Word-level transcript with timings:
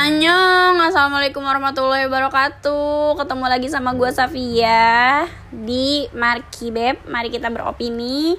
Annyeong, 0.00 0.80
Assalamualaikum 0.80 1.44
warahmatullahi 1.44 2.08
wabarakatuh. 2.08 3.20
Ketemu 3.20 3.44
lagi 3.44 3.68
sama 3.68 3.92
gue 3.92 4.08
Safia 4.08 5.28
Di 5.52 6.08
Marki 6.16 6.72
Beb. 6.72 7.04
Mari 7.04 7.28
kita 7.28 7.52
beropini. 7.52 8.32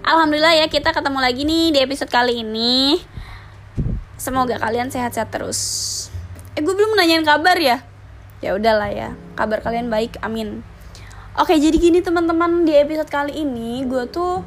Alhamdulillah 0.00 0.64
ya 0.64 0.66
kita 0.72 0.96
ketemu 0.96 1.20
lagi 1.20 1.44
nih 1.44 1.76
di 1.76 1.78
episode 1.84 2.08
kali 2.08 2.40
ini. 2.40 3.04
Semoga 4.16 4.56
kalian 4.56 4.88
sehat-sehat 4.88 5.28
terus. 5.28 5.60
Eh 6.56 6.64
gue 6.64 6.72
belum 6.72 6.96
nanyain 6.96 7.20
kabar 7.20 7.60
ya? 7.60 7.84
Ya 8.40 8.56
udahlah 8.56 8.88
ya 8.88 9.12
Kabar 9.36 9.60
kalian 9.60 9.92
baik, 9.92 10.16
amin. 10.24 10.64
Oke 11.36 11.60
jadi 11.60 11.76
gini 11.76 12.00
teman-teman 12.00 12.64
Di 12.64 12.80
episode 12.80 13.12
kali 13.12 13.44
ini 13.44 13.84
gue 13.84 14.08
tuh 14.08 14.40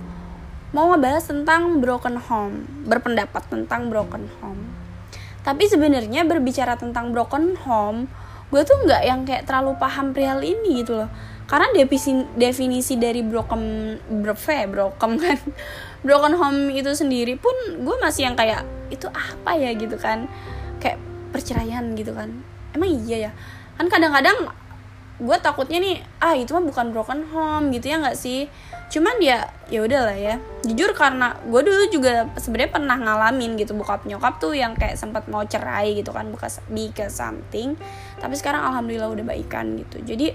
Mau 0.73 0.89
ngebahas 0.89 1.21
tentang 1.21 1.77
broken 1.77 2.17
home. 2.17 2.65
Berpendapat 2.89 3.45
tentang 3.45 3.93
broken 3.93 4.25
home 4.41 4.86
tapi 5.47 5.63
sebenarnya 5.71 6.27
berbicara 6.27 6.75
tentang 6.75 7.15
broken 7.15 7.55
home 7.63 8.11
gue 8.47 8.63
tuh 8.63 8.75
nggak 8.83 9.01
yang 9.03 9.23
kayak 9.27 9.43
terlalu 9.43 9.75
paham 9.75 10.15
perihal 10.15 10.39
ini 10.39 10.83
gitu 10.83 11.03
loh. 11.03 11.09
Karena 11.47 11.71
definisi 11.71 12.27
definisi 12.35 12.93
dari 12.99 13.23
broken 13.23 13.95
broke 14.23 14.67
broken 14.71 15.11
kan? 15.23 15.39
Broken 16.03 16.33
home 16.39 16.71
itu 16.71 16.91
sendiri 16.95 17.35
pun 17.35 17.51
gue 17.83 17.95
masih 17.99 18.27
yang 18.27 18.35
kayak 18.39 18.63
itu 18.87 19.07
apa 19.11 19.55
ya? 19.59 19.75
gitu 19.75 19.99
kan. 19.99 20.31
Kayak 20.79 20.99
perceraian 21.35 21.91
gitu 21.95 22.15
kan. 22.15 22.31
Emang 22.71 22.91
iya 23.03 23.27
ya? 23.27 23.31
Kan 23.75 23.91
kadang-kadang 23.91 24.47
gue 25.17 25.37
takutnya 25.41 25.81
nih 25.81 25.97
ah 26.21 26.37
itu 26.37 26.53
mah 26.53 26.61
bukan 26.61 26.93
broken 26.93 27.25
home 27.33 27.73
gitu 27.73 27.89
ya 27.89 27.97
nggak 27.97 28.13
sih 28.13 28.45
cuman 28.87 29.19
ya 29.19 29.51
ya 29.67 29.83
udahlah 29.83 30.15
ya. 30.15 30.39
Jujur 30.63 30.95
karena 30.95 31.35
gue 31.43 31.61
dulu 31.63 31.83
juga 31.91 32.31
sebenarnya 32.39 32.71
pernah 32.71 32.95
ngalamin 32.95 33.59
gitu 33.59 33.75
bokap 33.75 34.07
nyokap 34.07 34.39
tuh 34.39 34.55
yang 34.55 34.75
kayak 34.79 34.95
sempat 34.95 35.27
mau 35.27 35.43
cerai 35.43 35.95
gitu 35.99 36.15
kan 36.15 36.31
bekas 36.31 36.63
ke 36.71 37.05
something. 37.11 37.75
Tapi 38.19 38.33
sekarang 38.39 38.63
alhamdulillah 38.63 39.11
udah 39.11 39.25
baikan 39.27 39.75
gitu. 39.75 39.99
Jadi 40.03 40.31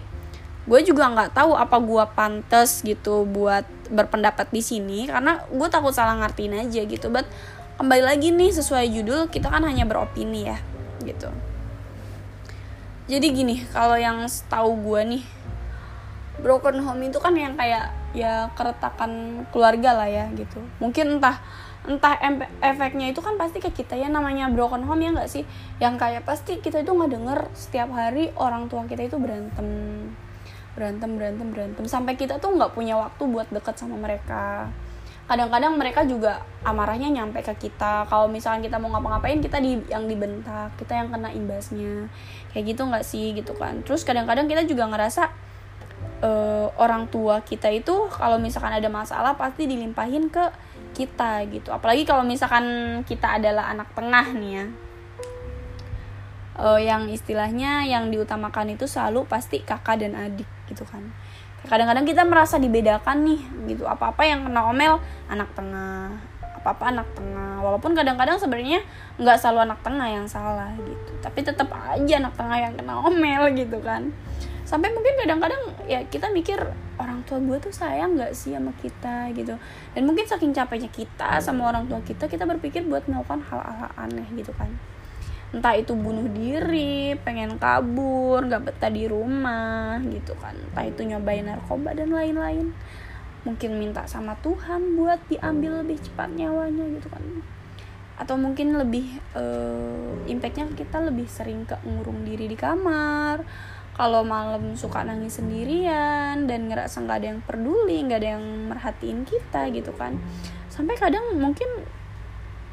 gue 0.62 0.80
juga 0.86 1.10
nggak 1.10 1.34
tahu 1.34 1.58
apa 1.58 1.76
gue 1.80 2.04
pantas 2.14 2.84
gitu 2.86 3.26
buat 3.26 3.66
berpendapat 3.90 4.52
di 4.54 4.62
sini 4.62 5.10
karena 5.10 5.42
gue 5.48 5.68
takut 5.72 5.96
salah 5.96 6.16
ngertiin 6.20 6.68
aja 6.68 6.84
gitu. 6.84 7.08
But 7.08 7.24
kembali 7.80 8.04
lagi 8.04 8.30
nih 8.36 8.52
sesuai 8.52 8.84
judul 8.92 9.32
kita 9.32 9.48
kan 9.48 9.64
hanya 9.64 9.88
beropini 9.88 10.52
ya 10.52 10.60
gitu. 11.02 11.32
Jadi 13.08 13.26
gini 13.32 13.64
kalau 13.72 13.96
yang 13.96 14.28
tahu 14.46 14.76
gue 14.76 15.00
nih 15.18 15.24
broken 16.44 16.84
home 16.84 17.02
itu 17.08 17.18
kan 17.18 17.32
yang 17.34 17.56
kayak 17.58 18.01
ya 18.12 18.52
keretakan 18.56 19.44
keluarga 19.50 19.96
lah 19.96 20.08
ya 20.08 20.28
gitu. 20.36 20.60
Mungkin 20.78 21.18
entah 21.18 21.40
entah 21.82 22.14
efeknya 22.62 23.10
itu 23.10 23.18
kan 23.18 23.34
pasti 23.34 23.58
ke 23.58 23.74
kita 23.74 23.98
ya 23.98 24.06
namanya 24.06 24.46
broken 24.52 24.86
home 24.86 25.02
ya 25.02 25.10
nggak 25.10 25.30
sih? 25.30 25.42
Yang 25.82 25.94
kayak 25.98 26.22
pasti 26.22 26.62
kita 26.62 26.86
itu 26.86 26.92
nggak 26.94 27.10
denger 27.10 27.38
setiap 27.58 27.90
hari 27.90 28.30
orang 28.38 28.70
tua 28.70 28.86
kita 28.86 29.02
itu 29.02 29.18
berantem 29.18 29.66
berantem 30.78 31.10
berantem 31.18 31.48
berantem. 31.50 31.84
Sampai 31.90 32.14
kita 32.14 32.38
tuh 32.38 32.54
nggak 32.54 32.72
punya 32.76 32.94
waktu 32.96 33.22
buat 33.26 33.50
deket 33.50 33.74
sama 33.76 33.98
mereka. 33.98 34.70
Kadang-kadang 35.22 35.78
mereka 35.78 36.04
juga 36.04 36.44
amarahnya 36.66 37.08
nyampe 37.08 37.40
ke 37.40 37.54
kita. 37.66 38.04
Kalau 38.06 38.26
misalkan 38.28 38.60
kita 38.62 38.76
mau 38.76 38.92
ngapa-ngapain 38.92 39.40
kita 39.40 39.58
di 39.58 39.80
yang 39.88 40.04
dibentak 40.06 40.74
kita 40.76 40.98
yang 40.98 41.08
kena 41.10 41.30
imbasnya. 41.34 42.06
Kayak 42.52 42.64
gitu 42.74 42.82
nggak 42.86 43.04
sih 43.06 43.26
gitu 43.34 43.56
kan. 43.58 43.80
Terus 43.82 44.06
kadang-kadang 44.06 44.46
kita 44.46 44.62
juga 44.68 44.86
ngerasa 44.86 45.51
uh, 46.22 46.66
orang 46.78 47.10
tua 47.10 47.42
kita 47.42 47.68
itu 47.68 48.08
kalau 48.08 48.38
misalkan 48.38 48.72
ada 48.72 48.88
masalah 48.88 49.34
pasti 49.34 49.66
dilimpahin 49.66 50.30
ke 50.30 50.48
kita 50.94 51.44
gitu. 51.50 51.74
Apalagi 51.74 52.06
kalau 52.06 52.22
misalkan 52.22 52.64
kita 53.04 53.42
adalah 53.42 53.68
anak 53.74 53.90
tengah 53.92 54.26
nih 54.32 54.52
ya. 54.62 54.66
Uh, 56.52 56.76
yang 56.76 57.08
istilahnya 57.08 57.88
yang 57.88 58.12
diutamakan 58.12 58.76
itu 58.76 58.84
selalu 58.84 59.24
pasti 59.24 59.64
kakak 59.64 60.04
dan 60.04 60.14
adik 60.14 60.48
gitu 60.70 60.86
kan. 60.86 61.02
Kadang-kadang 61.64 62.04
kita 62.06 62.22
merasa 62.26 62.60
dibedakan 62.60 63.24
nih 63.24 63.40
gitu. 63.72 63.88
Apa-apa 63.88 64.22
yang 64.26 64.46
kena 64.46 64.68
omel 64.68 65.00
anak 65.32 65.48
tengah. 65.56 66.12
Apa-apa 66.60 66.92
anak 66.92 67.08
tengah. 67.16 67.64
Walaupun 67.64 67.96
kadang-kadang 67.96 68.36
sebenarnya 68.36 68.84
nggak 69.16 69.36
selalu 69.40 69.72
anak 69.72 69.80
tengah 69.80 70.08
yang 70.12 70.26
salah 70.28 70.70
gitu. 70.76 71.10
Tapi 71.24 71.40
tetap 71.40 71.72
aja 71.72 72.14
anak 72.20 72.34
tengah 72.36 72.58
yang 72.60 72.74
kena 72.76 73.00
omel 73.00 73.48
gitu 73.56 73.80
kan 73.80 74.12
sampai 74.72 74.88
mungkin 74.88 75.20
kadang-kadang 75.20 75.84
ya 75.84 76.00
kita 76.08 76.32
mikir 76.32 76.56
orang 76.96 77.20
tua 77.28 77.36
gue 77.44 77.60
tuh 77.60 77.68
sayang 77.68 78.16
nggak 78.16 78.32
sih 78.32 78.56
sama 78.56 78.72
kita 78.80 79.28
gitu. 79.36 79.60
Dan 79.92 80.08
mungkin 80.08 80.24
saking 80.24 80.56
capeknya 80.56 80.88
kita 80.88 81.44
sama 81.44 81.68
orang 81.68 81.92
tua 81.92 82.00
kita 82.00 82.24
kita 82.24 82.48
berpikir 82.48 82.80
buat 82.88 83.04
melakukan 83.04 83.44
hal-hal 83.52 83.92
aneh 84.00 84.24
gitu 84.32 84.48
kan. 84.56 84.72
Entah 85.52 85.76
itu 85.76 85.92
bunuh 85.92 86.24
diri 86.32 87.12
pengen 87.20 87.60
kabur 87.60 88.48
nggak 88.48 88.72
betah 88.72 88.88
di 88.88 89.04
rumah 89.04 90.00
gitu 90.08 90.32
kan. 90.40 90.56
Entah 90.56 90.88
itu 90.88 91.04
nyobain 91.04 91.44
narkoba 91.44 91.92
dan 91.92 92.08
lain-lain. 92.08 92.72
Mungkin 93.44 93.76
minta 93.76 94.08
sama 94.08 94.40
Tuhan 94.40 94.96
buat 94.96 95.20
diambil 95.28 95.84
lebih 95.84 96.00
cepat 96.00 96.32
nyawanya 96.32 96.88
gitu 96.96 97.12
kan. 97.12 97.20
Atau 98.16 98.40
mungkin 98.40 98.80
lebih 98.80 99.20
uh, 99.36 100.16
impactnya 100.24 100.72
kita 100.72 101.04
lebih 101.04 101.28
sering 101.28 101.68
ke 101.68 101.76
ngurung 101.84 102.24
diri 102.24 102.48
di 102.48 102.56
kamar 102.56 103.44
kalau 103.92 104.24
malam 104.24 104.72
suka 104.72 105.04
nangis 105.04 105.36
sendirian 105.36 106.48
dan 106.48 106.60
ngerasa 106.72 107.04
nggak 107.04 107.18
ada 107.20 107.28
yang 107.36 107.40
peduli 107.44 108.00
nggak 108.00 108.20
ada 108.24 108.30
yang 108.40 108.44
merhatiin 108.72 109.28
kita 109.28 109.68
gitu 109.68 109.92
kan. 109.92 110.16
Sampai 110.72 110.96
kadang 110.96 111.36
mungkin 111.36 111.68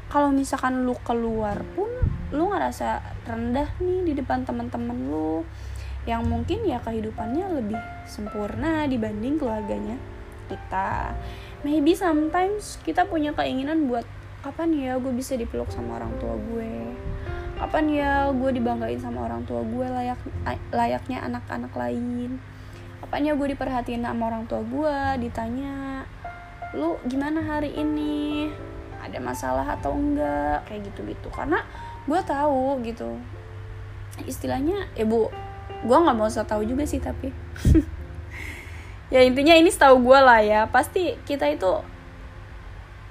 kalau 0.08 0.32
misalkan 0.32 0.88
lu 0.88 0.96
keluar 1.04 1.60
pun 1.76 1.86
lu 2.32 2.50
ngerasa 2.50 3.04
rendah 3.28 3.68
nih 3.78 4.10
di 4.10 4.12
depan 4.16 4.42
teman-teman 4.42 4.98
lu 5.06 5.44
yang 6.08 6.24
mungkin 6.24 6.64
ya 6.64 6.80
kehidupannya 6.80 7.60
lebih 7.60 7.78
sempurna 8.08 8.88
dibanding 8.88 9.36
keluarganya 9.36 10.00
kita. 10.48 11.12
Maybe 11.60 11.92
sometimes 11.92 12.80
kita 12.80 13.04
punya 13.04 13.36
keinginan 13.36 13.86
buat 13.86 14.08
kapan 14.40 14.72
ya 14.72 14.92
gue 14.96 15.12
bisa 15.12 15.36
dipeluk 15.36 15.68
sama 15.68 16.00
orang 16.00 16.16
tua 16.16 16.32
gue 16.32 16.96
kapan 17.60 17.84
ya 17.92 18.12
gue 18.32 18.50
dibanggain 18.56 18.96
sama 18.96 19.28
orang 19.28 19.44
tua 19.44 19.60
gue 19.60 19.84
layak 19.84 20.16
layaknya 20.72 21.20
anak-anak 21.28 21.68
lain? 21.76 22.40
Kapan 23.04 23.28
ya 23.28 23.32
gue 23.36 23.48
diperhatiin 23.52 24.00
sama 24.00 24.32
orang 24.32 24.48
tua 24.48 24.64
gue? 24.64 25.28
Ditanya 25.28 26.08
lu 26.72 26.96
gimana 27.04 27.44
hari 27.44 27.76
ini? 27.76 28.48
Ada 29.04 29.20
masalah 29.20 29.76
atau 29.76 29.92
enggak? 29.92 30.64
Kayak 30.64 30.88
gitu 30.88 31.04
gitu 31.04 31.28
karena 31.28 31.60
gue 32.08 32.20
tahu 32.24 32.80
gitu. 32.80 33.20
Istilahnya 34.24 34.88
ya 34.96 35.04
bu 35.04 35.28
gue 35.84 35.96
nggak 35.96 36.16
mau 36.16 36.32
usah 36.32 36.48
tahu 36.48 36.64
juga 36.64 36.88
sih 36.88 36.98
tapi. 36.98 37.28
Ya 39.10 39.26
intinya 39.26 39.58
ini 39.58 39.66
setahu 39.66 40.06
gue 40.06 40.18
lah 40.22 40.38
ya. 40.38 40.70
Pasti 40.70 41.18
kita 41.26 41.50
itu 41.50 41.82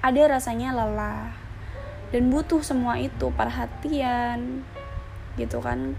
ada 0.00 0.22
rasanya 0.32 0.72
lelah 0.72 1.39
dan 2.10 2.30
butuh 2.30 2.58
semua 2.62 2.98
itu 2.98 3.30
perhatian 3.34 4.66
gitu 5.38 5.62
kan. 5.62 5.94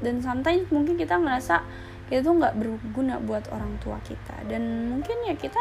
Dan 0.00 0.20
sometimes 0.24 0.68
mungkin 0.72 0.96
kita 0.96 1.20
ngerasa 1.20 1.64
kita 2.08 2.20
tuh 2.20 2.36
nggak 2.36 2.56
berguna 2.60 3.20
buat 3.20 3.48
orang 3.52 3.76
tua 3.80 4.00
kita. 4.04 4.44
Dan 4.48 4.92
mungkin 4.92 5.24
ya 5.28 5.36
kita 5.36 5.60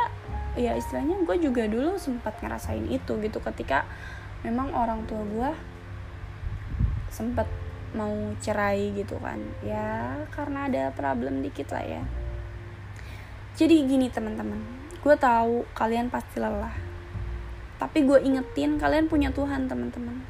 ya 0.55 0.75
istilahnya 0.75 1.23
gue 1.23 1.37
juga 1.39 1.67
dulu 1.67 1.99
sempat 1.99 2.39
ngerasain 2.39 2.87
itu 2.87 3.19
gitu. 3.19 3.39
Ketika 3.43 3.83
memang 4.47 4.71
orang 4.71 5.03
tua 5.07 5.23
gue 5.23 5.51
sempet 7.11 7.47
mau 7.93 8.11
cerai 8.39 8.95
gitu 8.95 9.19
kan. 9.19 9.39
Ya 9.63 10.23
karena 10.31 10.71
ada 10.71 10.83
problem 10.95 11.43
dikit 11.43 11.75
lah 11.75 11.83
ya. 11.83 12.03
Jadi 13.59 13.85
gini 13.85 14.07
teman-teman. 14.07 14.59
Gue 15.03 15.19
tahu 15.19 15.67
kalian 15.75 16.07
pasti 16.07 16.39
lelah 16.39 16.92
tapi 17.83 18.07
gue 18.07 18.15
ingetin 18.23 18.79
kalian 18.79 19.11
punya 19.11 19.27
Tuhan 19.35 19.67
teman-teman. 19.67 20.23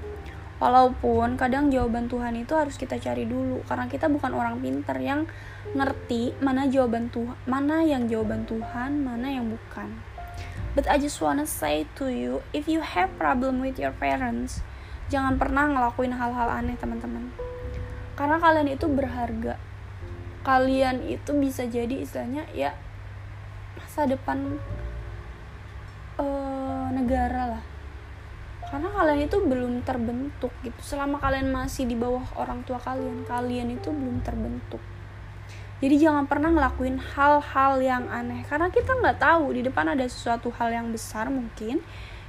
Walaupun 0.58 1.38
kadang 1.38 1.70
jawaban 1.70 2.10
Tuhan 2.10 2.34
itu 2.34 2.58
harus 2.58 2.82
kita 2.82 2.98
cari 2.98 3.30
dulu 3.30 3.62
karena 3.70 3.86
kita 3.86 4.10
bukan 4.10 4.34
orang 4.34 4.58
pinter 4.58 4.98
yang 4.98 5.30
ngerti 5.78 6.34
mana 6.42 6.66
jawaban 6.66 7.14
Tuhan 7.14 7.38
mana 7.46 7.86
yang 7.86 8.10
jawaban 8.10 8.50
Tuhan 8.50 9.06
mana 9.06 9.30
yang 9.30 9.54
bukan. 9.54 10.02
But 10.74 10.90
I 10.90 10.98
just 10.98 11.22
wanna 11.22 11.46
say 11.46 11.86
to 12.02 12.10
you 12.10 12.42
if 12.58 12.66
you 12.66 12.82
have 12.82 13.14
problem 13.22 13.62
with 13.62 13.78
your 13.78 13.94
parents 13.94 14.66
jangan 15.14 15.38
pernah 15.38 15.70
ngelakuin 15.70 16.18
hal-hal 16.18 16.50
aneh 16.50 16.74
teman-teman. 16.74 17.30
Karena 18.18 18.42
kalian 18.42 18.74
itu 18.74 18.90
berharga. 18.90 19.62
Kalian 20.42 21.06
itu 21.06 21.38
bisa 21.38 21.70
jadi 21.70 22.02
istilahnya 22.02 22.50
ya 22.50 22.74
masa 23.78 24.10
depan 24.10 24.58
uh, 26.18 26.63
negara 26.94 27.58
lah. 27.58 27.64
Karena 28.70 28.90
kalian 28.90 29.30
itu 29.30 29.38
belum 29.38 29.86
terbentuk 29.86 30.54
gitu. 30.66 30.80
Selama 30.82 31.22
kalian 31.22 31.54
masih 31.54 31.86
di 31.86 31.94
bawah 31.94 32.26
orang 32.38 32.66
tua 32.66 32.82
kalian 32.82 33.26
kalian 33.26 33.74
itu 33.74 33.90
belum 33.94 34.22
terbentuk. 34.26 34.82
Jadi 35.84 36.00
jangan 36.00 36.26
pernah 36.32 36.48
ngelakuin 36.48 36.96
hal-hal 36.96 37.74
yang 37.84 38.08
aneh. 38.08 38.48
Karena 38.48 38.72
kita 38.72 38.96
nggak 38.98 39.20
tahu 39.20 39.52
di 39.52 39.62
depan 39.68 39.92
ada 39.92 40.08
sesuatu 40.08 40.48
hal 40.56 40.72
yang 40.72 40.88
besar 40.96 41.28
mungkin 41.28 41.84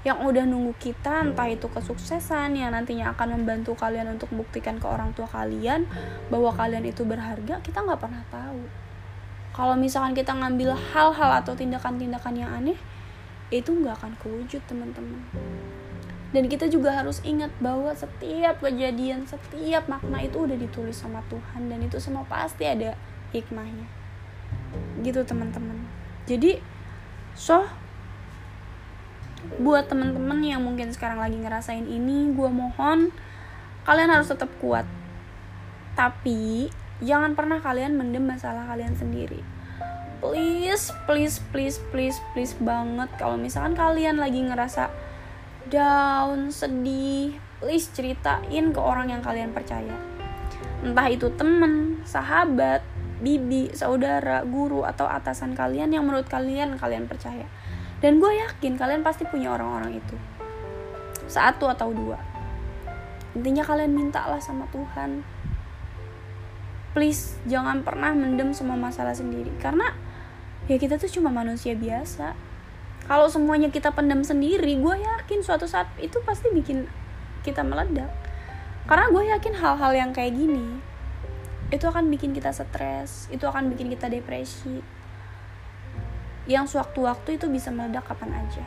yang 0.05 0.21
udah 0.21 0.45
nunggu 0.45 0.77
kita 0.77 1.25
entah 1.25 1.49
itu 1.49 1.65
kesuksesan 1.65 2.53
yang 2.61 2.77
nantinya 2.77 3.17
akan 3.17 3.41
membantu 3.41 3.73
kalian 3.73 4.13
untuk 4.13 4.29
membuktikan 4.37 4.77
ke 4.77 4.85
orang 4.85 5.17
tua 5.17 5.25
kalian 5.25 5.89
bahwa 6.29 6.53
kalian 6.53 6.85
itu 6.85 7.09
berharga 7.09 7.57
kita 7.65 7.81
nggak 7.81 8.01
pernah 8.05 8.21
tahu. 8.29 8.69
Kalau 9.57 9.79
misalkan 9.81 10.13
kita 10.13 10.37
ngambil 10.37 10.77
hal-hal 10.77 11.31
atau 11.41 11.57
tindakan-tindakan 11.57 12.35
yang 12.37 12.53
aneh 12.53 12.77
itu 13.53 13.71
nggak 13.73 14.01
akan 14.01 14.13
kewujud 14.21 14.63
teman-teman. 14.65 15.21
Dan 16.35 16.51
kita 16.51 16.67
juga 16.67 16.91
harus 16.91 17.23
ingat 17.23 17.55
bahwa 17.63 17.95
setiap 17.95 18.59
kejadian 18.59 19.23
setiap 19.23 19.87
makna 19.87 20.19
itu 20.25 20.43
udah 20.43 20.59
ditulis 20.59 20.99
sama 20.99 21.23
Tuhan 21.31 21.71
dan 21.71 21.79
itu 21.79 22.01
semua 22.03 22.27
pasti 22.27 22.67
ada 22.67 22.99
hikmahnya. 23.31 23.87
Gitu 25.05 25.23
teman-teman. 25.23 25.87
Jadi 26.27 26.59
so 27.39 27.63
buat 29.61 29.87
temen-temen 29.87 30.41
yang 30.43 30.65
mungkin 30.65 30.91
sekarang 30.91 31.21
lagi 31.21 31.37
ngerasain 31.37 31.85
ini 31.85 32.33
gue 32.33 32.51
mohon 32.51 33.15
kalian 33.87 34.11
harus 34.11 34.33
tetap 34.33 34.51
kuat. 34.59 34.89
Tapi 35.95 36.67
jangan 36.99 37.39
pernah 37.39 37.63
kalian 37.63 37.95
mendem 37.95 38.27
masalah 38.27 38.67
kalian 38.67 38.99
sendiri 38.99 39.45
please 40.25 40.89
please 41.05 41.37
please 41.53 41.77
please 41.93 42.17
please 42.33 42.57
banget 42.57 43.13
kalau 43.21 43.37
misalkan 43.37 43.77
kalian 43.77 44.17
lagi 44.17 44.41
ngerasa 44.41 44.89
down 45.69 46.49
sedih 46.49 47.37
please 47.61 47.93
ceritain 47.93 48.73
ke 48.73 48.81
orang 48.81 49.13
yang 49.13 49.21
kalian 49.21 49.53
percaya. 49.53 49.93
Entah 50.81 51.09
itu 51.13 51.29
temen 51.37 52.01
sahabat 52.09 52.81
bibi 53.21 53.73
saudara 53.77 54.45
guru 54.49 54.85
atau 54.85 55.05
atasan 55.09 55.53
kalian 55.53 55.93
yang 55.93 56.05
menurut 56.09 56.29
kalian 56.29 56.81
kalian 56.81 57.05
percaya. 57.05 57.45
Dan 58.05 58.21
gue 58.21 58.33
yakin 58.37 58.77
kalian 58.77 59.01
pasti 59.01 59.25
punya 59.25 59.53
orang-orang 59.57 59.97
itu. 59.97 60.17
Satu 61.25 61.73
atau 61.73 61.89
dua. 61.93 62.21
Intinya 63.33 63.65
kalian 63.65 63.97
mintalah 63.97 64.41
sama 64.45 64.69
Tuhan. 64.69 65.25
Please 66.93 67.41
jangan 67.49 67.81
pernah 67.81 68.13
mendem 68.13 68.53
semua 68.53 68.77
masalah 68.77 69.17
sendiri. 69.17 69.51
Karena 69.57 69.89
ya 70.65 70.77
kita 70.81 70.97
tuh 70.97 71.11
cuma 71.13 71.29
manusia 71.29 71.77
biasa. 71.77 72.33
Kalau 73.05 73.29
semuanya 73.29 73.69
kita 73.69 73.93
pendam 73.93 74.25
sendiri 74.25 74.81
gue 74.81 74.97
yakin 74.97 75.45
suatu 75.45 75.69
saat 75.69 75.93
itu 76.01 76.17
pasti 76.25 76.49
bikin 76.49 76.89
kita 77.45 77.61
meledak. 77.61 78.09
Karena 78.89 79.13
gue 79.13 79.25
yakin 79.29 79.55
hal-hal 79.61 79.93
yang 79.93 80.11
kayak 80.17 80.33
gini 80.33 80.81
itu 81.73 81.85
akan 81.91 82.07
bikin 82.13 82.37
kita 82.37 82.53
stres 82.55 83.27
itu 83.33 83.45
akan 83.45 83.69
bikin 83.73 83.93
kita 83.93 84.09
depresi. 84.09 84.81
Yang 86.49 86.77
sewaktu-waktu 86.77 87.41
itu 87.41 87.47
bisa 87.53 87.69
meledak 87.69 88.09
kapan 88.09 88.33
aja. 88.33 88.65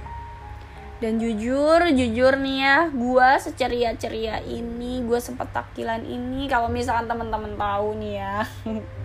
Dan 0.97 1.21
jujur 1.21 1.93
jujur 1.93 2.33
nih 2.41 2.57
ya 2.61 2.77
gue 2.89 3.29
seceria 3.37 3.93
ceria 3.97 4.41
ini 4.41 5.05
gue 5.05 5.21
sempet 5.21 5.45
takilan 5.53 6.01
ini 6.01 6.49
kalau 6.49 6.73
misalkan 6.73 7.05
teman-teman 7.05 7.53
tahu 7.53 8.01
nih 8.01 8.17
ya 8.17 8.41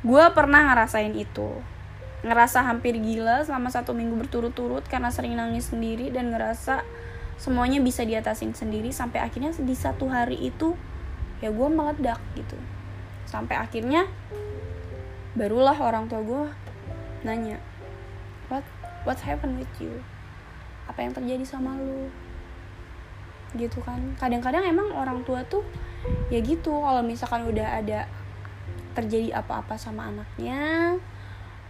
gue 0.00 0.24
pernah 0.32 0.72
ngerasain 0.72 1.12
itu. 1.12 1.60
Ngerasa 2.20 2.64
hampir 2.64 3.00
gila 3.00 3.44
selama 3.44 3.72
satu 3.72 3.96
minggu 3.96 4.16
berturut-turut 4.16 4.84
karena 4.88 5.08
sering 5.08 5.36
nangis 5.36 5.72
sendiri 5.72 6.12
dan 6.12 6.32
ngerasa 6.32 6.84
semuanya 7.40 7.80
bisa 7.80 8.04
diatasin 8.04 8.52
sendiri 8.52 8.92
sampai 8.92 9.24
akhirnya 9.24 9.56
di 9.56 9.72
satu 9.72 10.12
hari 10.12 10.36
itu 10.36 10.76
ya 11.40 11.48
gue 11.48 11.68
meledak 11.68 12.20
gitu. 12.36 12.56
Sampai 13.24 13.56
akhirnya 13.56 14.04
barulah 15.32 15.76
orang 15.80 16.08
tua 16.08 16.20
gue 16.20 16.42
nanya 17.24 17.60
what 18.52 18.64
what 19.08 19.16
happened 19.24 19.56
with 19.56 19.72
you? 19.80 20.00
Apa 20.88 21.04
yang 21.04 21.12
terjadi 21.16 21.44
sama 21.48 21.76
lu? 21.80 22.12
Gitu 23.56 23.80
kan. 23.80 24.00
Kadang-kadang 24.20 24.64
emang 24.68 24.92
orang 24.92 25.24
tua 25.24 25.40
tuh 25.48 25.64
ya 26.28 26.40
gitu 26.40 26.72
kalau 26.84 27.00
misalkan 27.00 27.48
udah 27.48 27.80
ada 27.80 28.08
terjadi 28.92 29.40
apa-apa 29.40 29.78
sama 29.78 30.10
anaknya 30.10 30.96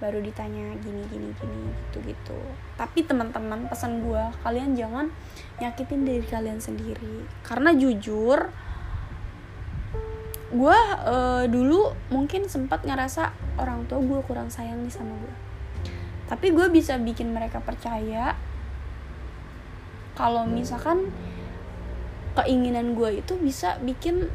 baru 0.01 0.17
ditanya 0.25 0.81
gini 0.81 1.05
gini 1.13 1.29
gini 1.37 1.61
gitu 1.77 1.99
gitu. 2.09 2.41
Tapi 2.81 3.05
teman-teman 3.05 3.69
pesan 3.69 4.01
gue 4.01 4.23
kalian 4.41 4.73
jangan 4.73 5.13
nyakitin 5.61 6.09
diri 6.09 6.25
kalian 6.25 6.57
sendiri. 6.57 7.29
Karena 7.45 7.77
jujur 7.77 8.49
gue 10.51 10.79
uh, 11.07 11.47
dulu 11.47 11.95
mungkin 12.11 12.51
sempat 12.51 12.83
ngerasa 12.83 13.31
orang 13.55 13.87
tua 13.87 14.03
gue 14.03 14.19
kurang 14.27 14.51
sayang 14.51 14.83
nih 14.83 14.91
sama 14.91 15.15
gue 15.15 15.35
tapi 16.27 16.51
gue 16.55 16.67
bisa 16.71 16.99
bikin 16.99 17.31
mereka 17.31 17.63
percaya 17.63 18.35
kalau 20.19 20.47
misalkan 20.47 21.11
keinginan 22.35 22.99
gue 22.99 23.23
itu 23.23 23.35
bisa 23.39 23.79
bikin 23.83 24.27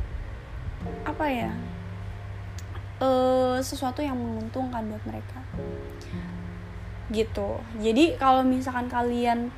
apa 1.04 1.26
ya 1.28 1.52
uh, 3.00 3.58
sesuatu 3.60 4.04
yang 4.04 4.16
menguntungkan 4.16 4.86
buat 4.88 5.04
mereka. 5.08 5.40
Gitu. 7.10 7.50
Jadi 7.80 8.16
kalau 8.20 8.42
misalkan 8.42 8.90
kalian 8.90 9.50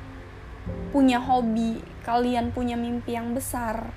punya 0.92 1.16
hobi 1.16 1.80
kalian 2.04 2.52
punya 2.52 2.76
mimpi 2.76 3.16
yang 3.16 3.32
besar 3.32 3.88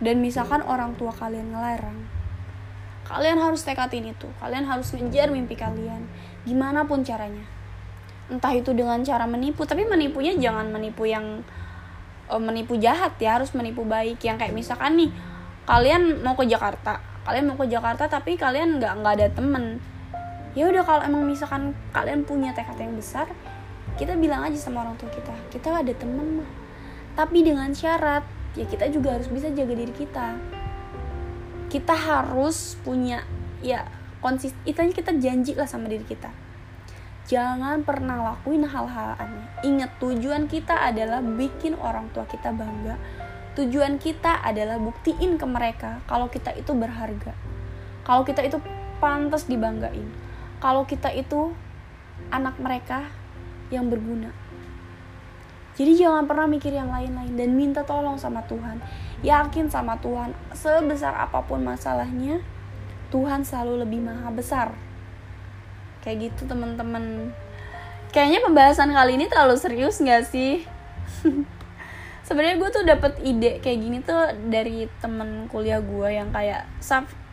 dan 0.00 0.20
misalkan 0.20 0.64
orang 0.64 0.96
tua 0.96 1.12
kalian 1.12 1.52
ngelarang 1.52 2.18
kalian 3.08 3.40
harus 3.40 3.64
tekatin 3.64 4.12
itu. 4.12 4.28
Kalian 4.36 4.68
harus 4.68 4.92
ngejar 4.92 5.32
mimpi 5.32 5.56
kalian. 5.56 6.04
Gimana 6.44 6.84
pun 6.84 7.00
caranya. 7.00 7.42
Entah 8.28 8.52
itu 8.52 8.76
dengan 8.76 9.00
cara 9.00 9.24
menipu 9.24 9.64
tapi 9.64 9.88
menipunya 9.88 10.36
jangan 10.36 10.68
menipu 10.68 11.08
yang 11.08 11.40
uh, 12.28 12.36
menipu 12.36 12.76
jahat 12.76 13.16
ya. 13.16 13.40
Harus 13.40 13.56
menipu 13.56 13.88
baik. 13.88 14.20
Yang 14.20 14.44
kayak 14.44 14.54
misalkan 14.54 15.00
nih 15.00 15.10
kalian 15.64 16.20
mau 16.20 16.36
ke 16.36 16.44
Jakarta 16.44 17.00
kalian 17.28 17.44
mau 17.52 17.60
ke 17.60 17.68
Jakarta 17.68 18.08
tapi 18.08 18.40
kalian 18.40 18.80
nggak 18.80 19.04
nggak 19.04 19.14
ada 19.20 19.28
temen. 19.28 19.76
Ya 20.56 20.64
udah 20.72 20.80
kalau 20.80 21.04
emang 21.04 21.28
misalkan 21.28 21.76
kalian 21.92 22.24
punya 22.24 22.56
tekad 22.56 22.80
yang 22.80 22.96
besar 22.96 23.28
kita 24.00 24.16
bilang 24.16 24.48
aja 24.48 24.56
sama 24.56 24.80
orang 24.86 24.96
tua 24.96 25.12
kita 25.12 25.36
kita 25.52 25.84
ada 25.84 25.92
temen 25.92 26.40
mah. 26.40 26.50
Tapi 27.12 27.44
dengan 27.44 27.68
syarat 27.76 28.24
ya 28.56 28.64
kita 28.64 28.88
juga 28.88 29.20
harus 29.20 29.28
bisa 29.28 29.52
jaga 29.52 29.76
diri 29.76 29.92
kita. 29.92 30.40
Kita 31.68 31.92
harus 31.92 32.80
punya 32.80 33.28
ya 33.60 33.84
konsis 34.24 34.56
itu 34.64 34.80
kita 34.88 35.12
janji 35.20 35.52
lah 35.52 35.68
sama 35.68 35.92
diri 35.92 36.08
kita. 36.08 36.32
Jangan 37.28 37.84
pernah 37.84 38.24
lakuin 38.24 38.64
hal-hal 38.64 39.20
aneh. 39.20 39.44
Ingat 39.68 40.00
tujuan 40.00 40.48
kita 40.48 40.80
adalah 40.80 41.20
bikin 41.20 41.76
orang 41.76 42.08
tua 42.16 42.24
kita 42.24 42.56
bangga 42.56 42.96
tujuan 43.58 43.98
kita 43.98 44.38
adalah 44.46 44.78
buktiin 44.78 45.34
ke 45.34 45.46
mereka 45.50 45.98
kalau 46.06 46.30
kita 46.30 46.54
itu 46.54 46.70
berharga 46.78 47.34
kalau 48.06 48.22
kita 48.22 48.46
itu 48.46 48.62
pantas 49.02 49.50
dibanggain 49.50 50.06
kalau 50.62 50.86
kita 50.86 51.10
itu 51.10 51.50
anak 52.30 52.54
mereka 52.62 53.10
yang 53.74 53.90
berguna 53.90 54.30
jadi 55.78 55.94
jangan 55.94 56.26
pernah 56.26 56.50
mikir 56.50 56.74
yang 56.74 56.90
lain-lain 56.90 57.38
dan 57.38 57.54
minta 57.54 57.86
tolong 57.86 58.18
sama 58.18 58.42
Tuhan. 58.50 58.82
Yakin 59.22 59.70
sama 59.70 59.94
Tuhan, 60.02 60.34
sebesar 60.50 61.14
apa 61.14 61.38
pun 61.46 61.62
masalahnya, 61.62 62.42
Tuhan 63.14 63.46
selalu 63.46 63.86
lebih 63.86 64.02
maha 64.02 64.26
besar. 64.34 64.74
Kayak 66.02 66.34
gitu 66.34 66.50
teman-teman. 66.50 67.30
Kayaknya 68.10 68.42
pembahasan 68.42 68.90
kali 68.90 69.22
ini 69.22 69.30
terlalu 69.30 69.54
serius 69.54 70.02
gak 70.02 70.26
sih? 70.26 70.66
Sebenarnya 72.28 72.60
gue 72.60 72.68
tuh 72.68 72.84
dapet 72.84 73.16
ide 73.24 73.56
kayak 73.64 73.78
gini 73.80 74.04
tuh 74.04 74.20
dari 74.52 74.84
temen 75.00 75.48
kuliah 75.48 75.80
gue 75.80 76.12
yang 76.12 76.28
kayak 76.28 76.68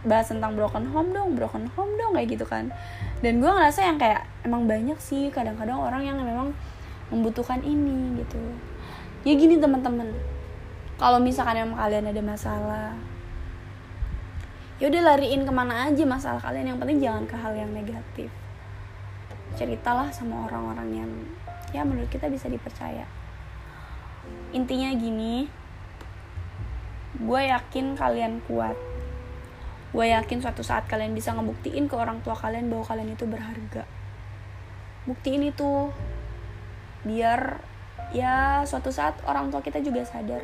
bahas 0.08 0.32
tentang 0.32 0.56
broken 0.56 0.88
home 0.88 1.12
dong, 1.12 1.36
broken 1.36 1.68
home 1.76 2.00
dong 2.00 2.16
kayak 2.16 2.32
gitu 2.32 2.48
kan. 2.48 2.72
Dan 3.20 3.44
gue 3.44 3.52
ngerasa 3.52 3.84
yang 3.84 4.00
kayak 4.00 4.24
emang 4.48 4.72
banyak 4.72 4.96
sih 5.04 5.28
kadang-kadang 5.36 5.76
orang 5.76 6.08
yang 6.08 6.16
memang 6.16 6.56
membutuhkan 7.12 7.60
ini 7.60 8.24
gitu. 8.24 8.40
Ya 9.28 9.36
gini 9.36 9.60
teman-teman 9.60 10.16
kalau 10.96 11.20
misalkan 11.20 11.60
emang 11.60 11.76
kalian 11.76 12.16
ada 12.16 12.22
masalah 12.24 12.96
ya 14.80 14.88
udah 14.88 15.12
lariin 15.12 15.44
ke 15.44 15.52
mana 15.52 15.92
aja 15.92 16.08
masalah 16.08 16.40
kalian. 16.40 16.72
Yang 16.72 16.80
penting 16.88 17.00
jangan 17.04 17.24
ke 17.28 17.36
hal 17.36 17.52
yang 17.52 17.76
negatif. 17.76 18.32
Ceritalah 19.60 20.08
sama 20.16 20.48
orang-orang 20.48 21.04
yang 21.04 21.12
ya 21.76 21.84
menurut 21.84 22.08
kita 22.08 22.32
bisa 22.32 22.48
dipercaya 22.48 23.04
intinya 24.56 24.92
gini 24.96 25.48
gue 27.16 27.42
yakin 27.48 27.96
kalian 27.96 28.44
kuat. 28.44 28.76
Gue 29.96 30.12
yakin 30.12 30.44
suatu 30.44 30.60
saat 30.60 30.92
kalian 30.92 31.16
bisa 31.16 31.32
ngebuktiin 31.32 31.88
ke 31.88 31.96
orang 31.96 32.20
tua 32.20 32.36
kalian 32.36 32.68
bahwa 32.68 32.84
kalian 32.84 33.16
itu 33.16 33.24
berharga. 33.24 33.88
Buktiin 35.08 35.48
itu 35.48 35.96
biar 37.08 37.64
ya 38.12 38.68
suatu 38.68 38.92
saat 38.92 39.16
orang 39.24 39.48
tua 39.48 39.64
kita 39.64 39.80
juga 39.80 40.04
sadar. 40.04 40.44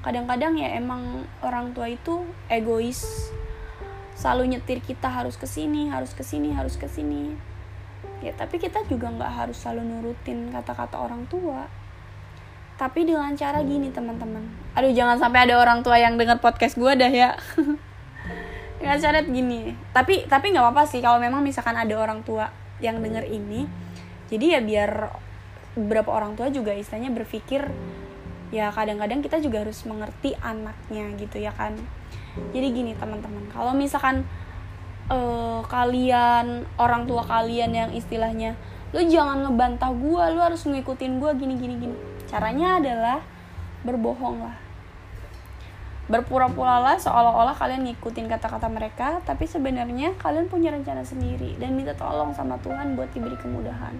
Kadang-kadang 0.00 0.54
ya 0.56 0.78
emang 0.78 1.26
orang 1.42 1.74
tua 1.74 1.90
itu 1.90 2.22
egois 2.46 3.30
selalu 4.20 4.52
nyetir 4.52 4.84
kita 4.84 5.08
harus 5.08 5.40
ke 5.40 5.48
sini 5.48 5.88
harus 5.88 6.12
ke 6.12 6.20
sini 6.20 6.52
harus 6.52 6.76
ke 6.76 6.84
sini 6.84 7.32
ya 8.20 8.36
tapi 8.36 8.60
kita 8.60 8.84
juga 8.84 9.08
nggak 9.08 9.32
harus 9.32 9.56
selalu 9.56 9.80
nurutin 9.88 10.52
kata-kata 10.52 11.00
orang 11.00 11.24
tua 11.24 11.64
tapi 12.80 13.04
dengan 13.04 13.36
cara 13.36 13.60
gini 13.60 13.92
teman-teman. 13.92 14.40
Aduh 14.72 14.88
jangan 14.96 15.20
sampai 15.20 15.44
ada 15.44 15.60
orang 15.60 15.84
tua 15.84 16.00
yang 16.00 16.16
dengar 16.16 16.40
podcast 16.40 16.80
gue 16.80 16.92
dah 16.96 17.12
ya. 17.12 17.36
Dengan 18.80 18.96
cara 18.96 19.20
gini. 19.20 19.76
Tapi 19.92 20.24
tapi 20.24 20.56
nggak 20.56 20.64
apa-apa 20.64 20.88
sih 20.88 21.04
kalau 21.04 21.20
memang 21.20 21.44
misalkan 21.44 21.76
ada 21.76 21.92
orang 22.00 22.24
tua 22.24 22.48
yang 22.80 23.04
denger 23.04 23.28
ini 23.28 23.68
jadi 24.32 24.56
ya 24.56 24.60
biar 24.64 25.12
beberapa 25.76 26.16
orang 26.16 26.32
tua 26.32 26.48
juga 26.48 26.72
istilahnya 26.72 27.12
berpikir 27.12 27.68
ya 28.48 28.72
kadang-kadang 28.72 29.20
kita 29.20 29.36
juga 29.44 29.60
harus 29.60 29.84
mengerti 29.84 30.32
anaknya 30.40 31.12
gitu 31.20 31.36
ya 31.36 31.52
kan. 31.52 31.76
Jadi 32.56 32.66
gini 32.72 32.96
teman-teman 32.96 33.44
kalau 33.52 33.76
misalkan 33.76 34.24
uh, 35.12 35.60
kalian 35.68 36.64
orang 36.80 37.04
tua 37.04 37.20
kalian 37.28 37.76
yang 37.76 37.90
istilahnya 37.92 38.56
lu 38.96 39.04
jangan 39.06 39.44
ngebantah 39.44 39.92
gue 39.92 40.22
lu 40.34 40.40
harus 40.40 40.64
ngikutin 40.66 41.22
gue 41.22 41.30
gini 41.36 41.54
gini 41.60 41.74
gini 41.78 41.96
caranya 42.30 42.78
adalah 42.78 43.18
berbohong 43.82 44.38
lah. 44.46 44.56
Berpura-pura 46.10 46.82
lah 46.82 46.98
seolah-olah 46.98 47.54
kalian 47.54 47.86
ngikutin 47.86 48.26
kata-kata 48.30 48.66
mereka 48.70 49.22
tapi 49.26 49.46
sebenarnya 49.46 50.14
kalian 50.18 50.46
punya 50.46 50.70
rencana 50.74 51.02
sendiri 51.06 51.58
dan 51.58 51.74
minta 51.74 51.94
tolong 51.94 52.34
sama 52.34 52.58
Tuhan 52.62 52.94
buat 52.94 53.10
diberi 53.10 53.34
kemudahan. 53.38 53.94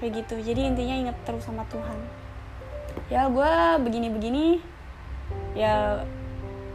Kayak 0.00 0.24
gitu. 0.24 0.36
Jadi 0.40 0.60
intinya 0.68 0.96
inget 1.08 1.16
terus 1.24 1.44
sama 1.44 1.64
Tuhan. 1.68 1.96
Ya 3.12 3.28
gue 3.28 3.52
begini-begini 3.84 4.60
ya 5.56 6.00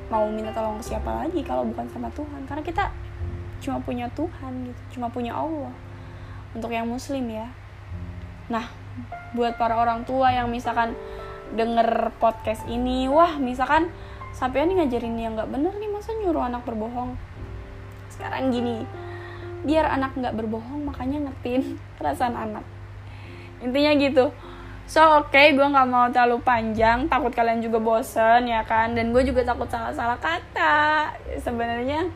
mau 0.09 0.25
minta 0.29 0.49
tolong 0.53 0.81
ke 0.81 0.85
siapa 0.85 1.25
lagi 1.25 1.41
kalau 1.45 1.65
bukan 1.65 1.85
sama 1.93 2.09
Tuhan? 2.13 2.45
Karena 2.49 2.61
kita 2.65 2.89
cuma 3.61 3.77
punya 3.85 4.09
Tuhan 4.17 4.65
gitu 4.65 4.81
cuma 4.97 5.13
punya 5.13 5.37
Allah. 5.37 5.73
Untuk 6.57 6.73
yang 6.73 6.89
muslim 6.89 7.29
ya. 7.29 7.53
Nah 8.49 8.80
buat 9.31 9.55
para 9.55 9.79
orang 9.79 10.03
tua 10.03 10.35
yang 10.35 10.51
misalkan 10.51 10.95
denger 11.55 12.15
podcast 12.19 12.63
ini 12.67 13.07
wah 13.11 13.39
misalkan 13.39 13.91
sampai 14.31 14.67
ini 14.67 14.79
ngajarin 14.79 15.15
yang 15.19 15.35
nggak 15.35 15.51
bener 15.51 15.75
nih 15.75 15.91
masa 15.91 16.15
nyuruh 16.15 16.47
anak 16.47 16.63
berbohong 16.63 17.15
sekarang 18.11 18.51
gini 18.51 18.87
biar 19.67 19.87
anak 19.87 20.15
nggak 20.15 20.35
berbohong 20.35 20.87
makanya 20.87 21.29
ngertiin 21.29 21.75
perasaan 21.99 22.35
anak 22.35 22.65
intinya 23.61 23.91
gitu 23.99 24.31
So 24.91 24.99
oke, 24.99 25.31
okay, 25.31 25.55
gue 25.55 25.63
nggak 25.63 25.87
mau 25.87 26.11
terlalu 26.11 26.43
panjang, 26.43 27.07
takut 27.07 27.31
kalian 27.31 27.63
juga 27.63 27.79
bosen 27.79 28.43
ya 28.43 28.59
kan, 28.67 28.91
dan 28.91 29.15
gue 29.15 29.23
juga 29.23 29.39
takut 29.47 29.63
salah-salah 29.71 30.19
kata. 30.19 31.15
Sebenarnya, 31.39 32.11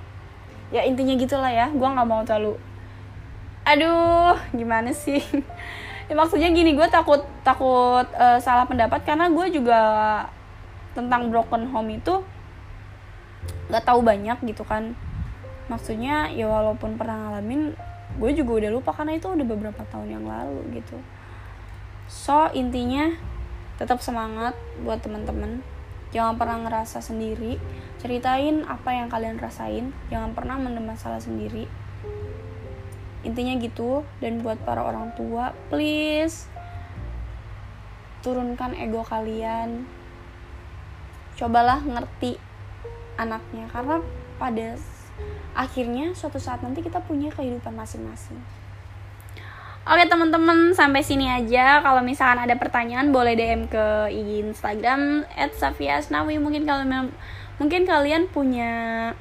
ya 0.75 0.84
intinya 0.84 1.15
gitulah 1.15 1.48
ya, 1.48 1.72
gue 1.72 1.88
nggak 1.88 2.03
mau 2.03 2.27
terlalu. 2.27 2.60
Aduh, 3.63 4.36
gimana 4.51 4.91
sih? 4.91 5.24
ya, 6.10 6.14
maksudnya 6.14 6.50
gini, 6.54 6.78
gue 6.78 6.88
takut 6.90 7.22
takut 7.42 8.06
uh, 8.18 8.40
salah 8.42 8.66
pendapat 8.66 9.02
karena 9.06 9.30
gue 9.30 9.48
juga 9.50 9.82
tentang 10.96 11.28
broken 11.30 11.68
home 11.70 12.00
itu 12.00 12.24
nggak 13.70 13.84
tahu 13.86 14.02
banyak 14.06 14.38
gitu 14.46 14.64
kan. 14.66 14.94
Maksudnya 15.66 16.30
ya 16.30 16.46
walaupun 16.46 16.96
pernah 16.96 17.30
ngalamin, 17.30 17.74
gue 18.22 18.32
juga 18.38 18.64
udah 18.64 18.72
lupa 18.72 18.92
karena 18.94 19.18
itu 19.18 19.28
udah 19.28 19.46
beberapa 19.46 19.82
tahun 19.90 20.22
yang 20.22 20.26
lalu 20.26 20.82
gitu. 20.82 20.98
So 22.06 22.54
intinya 22.54 23.14
tetap 23.82 24.00
semangat 24.02 24.54
buat 24.86 25.02
teman-teman. 25.02 25.66
Jangan 26.14 26.38
pernah 26.38 26.58
ngerasa 26.64 27.02
sendiri. 27.02 27.58
Ceritain 28.00 28.62
apa 28.70 28.94
yang 28.94 29.10
kalian 29.10 29.42
rasain. 29.42 29.92
Jangan 30.14 30.38
pernah 30.38 30.56
mendem 30.62 30.86
masalah 30.86 31.20
sendiri 31.20 31.66
intinya 33.25 33.58
gitu 33.58 34.05
dan 34.22 34.46
buat 34.46 34.62
para 34.62 34.86
orang 34.86 35.12
tua 35.17 35.51
please 35.74 36.46
turunkan 38.22 38.77
ego 38.77 39.01
kalian 39.01 39.89
cobalah 41.36 41.82
ngerti 41.84 42.39
anaknya 43.20 43.67
karena 43.74 44.00
pada 44.38 44.77
akhirnya 45.55 46.13
suatu 46.13 46.39
saat 46.39 46.62
nanti 46.62 46.84
kita 46.84 47.01
punya 47.03 47.32
kehidupan 47.34 47.75
masing-masing 47.75 48.39
Oke 49.86 50.01
teman-teman 50.10 50.74
sampai 50.74 51.05
sini 51.05 51.29
aja. 51.29 51.77
Kalau 51.86 52.01
misalkan 52.01 52.41
ada 52.41 52.58
pertanyaan 52.58 53.13
boleh 53.13 53.38
DM 53.38 53.70
ke 53.70 54.10
IG 54.10 54.41
Instagram 54.50 55.29
@safiasnawi. 55.29 56.41
Mungkin 56.41 56.65
kalau 56.65 56.82
mungkin 57.62 57.86
kalian 57.86 58.25
punya 58.34 59.13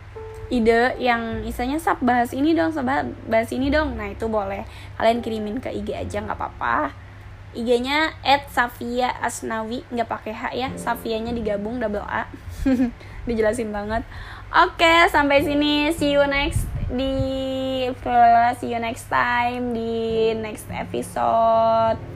ide 0.60 0.94
yang 1.02 1.42
istilahnya 1.42 1.82
sab 1.82 1.98
bahas 2.04 2.30
ini 2.30 2.54
dong, 2.54 2.70
sab 2.70 2.86
bahas 3.26 3.50
ini 3.50 3.72
dong. 3.72 3.98
Nah 3.98 4.10
itu 4.10 4.30
boleh 4.30 4.62
kalian 5.00 5.18
kirimin 5.24 5.58
ke 5.58 5.72
IG 5.72 5.94
aja 5.94 6.22
nggak 6.22 6.38
apa-apa. 6.38 6.94
IG-nya 7.54 8.10
@safia 8.50 9.14
asnawi 9.22 9.86
nggak 9.94 10.10
pakai 10.10 10.34
H 10.34 10.42
ya, 10.58 10.68
Safianya 10.74 11.30
digabung 11.30 11.78
double 11.78 12.02
A. 12.02 12.26
Dijelasin 13.26 13.70
banget. 13.70 14.02
Oke, 14.50 15.06
sampai 15.10 15.46
sini. 15.46 15.94
See 15.94 16.18
you 16.18 16.26
next 16.26 16.66
di 16.90 17.90
see 18.60 18.70
you 18.70 18.80
next 18.82 19.08
time 19.08 19.72
di 19.72 20.34
next 20.36 20.68
episode 20.68 22.13